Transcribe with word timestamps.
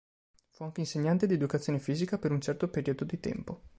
Fu 0.49 0.63
anche 0.63 0.79
insegnante 0.79 1.27
di 1.27 1.35
educazione 1.35 1.77
fisica 1.77 2.17
per 2.17 2.31
un 2.31 2.41
certo 2.41 2.67
periodo 2.69 3.03
di 3.03 3.19
tempo. 3.19 3.61